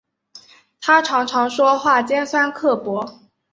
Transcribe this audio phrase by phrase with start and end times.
[0.79, 3.21] 她常常说话尖酸刻薄